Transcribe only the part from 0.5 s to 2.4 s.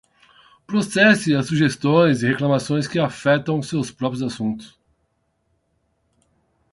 Processe as sugestões e